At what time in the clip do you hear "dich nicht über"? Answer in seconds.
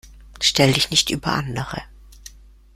0.73-1.27